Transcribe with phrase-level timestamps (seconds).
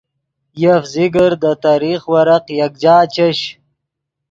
[0.61, 3.39] یف ذکر دے تریخ ورق یکجا چش